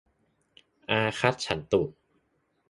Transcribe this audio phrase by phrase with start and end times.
[0.89, 1.81] อาคัจฉันตุ